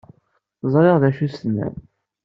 Ẓṛiɣ 0.73 0.95
d 1.01 1.03
acu 1.09 1.21
i 1.25 1.27
s-tennam. 1.33 1.75